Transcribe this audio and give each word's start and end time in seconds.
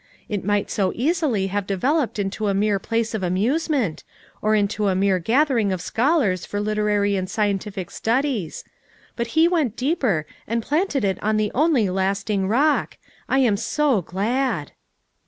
It 0.27 0.43
might 0.43 0.71
so 0.71 0.91
easily 0.95 1.45
have 1.53 1.67
developed 1.67 2.17
into 2.17 2.47
a 2.47 2.55
mere 2.55 2.79
place 2.79 3.13
of 3.13 3.21
amusement; 3.21 4.03
or 4.41 4.55
into 4.55 4.87
a 4.87 4.95
mere 4.95 5.19
gathering 5.19 5.71
of 5.71 5.79
scholars 5.79 6.43
for 6.43 6.59
literary 6.59 7.15
and 7.15 7.29
scientific 7.29 7.91
studies; 7.91 8.63
but 9.15 9.27
he 9.37 9.47
went 9.47 9.75
deeper 9.77 10.25
and 10.47 10.63
planted 10.63 11.03
it 11.05 11.21
on 11.21 11.37
the 11.37 11.51
only 11.53 11.87
lasting 11.87 12.47
Rock; 12.47 12.97
I 13.29 13.37
am 13.45 13.55
so 13.57 14.01
glad!" 14.01 14.71